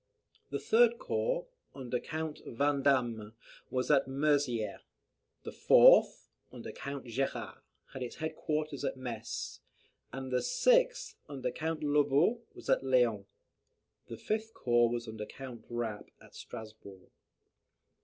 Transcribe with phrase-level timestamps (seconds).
[0.49, 1.45] The third corps,
[1.75, 3.33] under Count Vandamme,
[3.69, 4.81] was at Mezieres.
[5.43, 7.61] The fourth, under Count Gerard,
[7.93, 9.59] had its head quarters at Metz,
[10.11, 13.27] and the sixth under Count Lobau, was at Laon.
[14.07, 17.11] [The fifth corps was under Count Rapp at Strasburg.